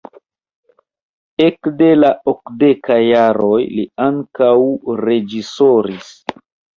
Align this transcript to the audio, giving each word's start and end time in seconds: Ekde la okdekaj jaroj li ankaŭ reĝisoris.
Ekde 1.47 1.89
la 1.97 2.07
okdekaj 2.33 2.97
jaroj 3.07 3.59
li 3.75 3.83
ankaŭ 4.07 4.49
reĝisoris. 5.05 6.09